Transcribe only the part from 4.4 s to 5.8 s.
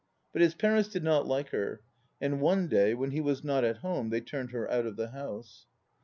her out of the house.